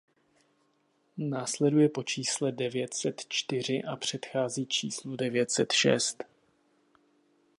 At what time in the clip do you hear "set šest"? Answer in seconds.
5.51-6.23